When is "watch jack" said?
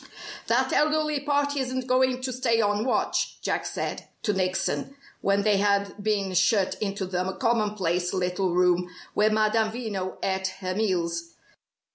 2.85-3.67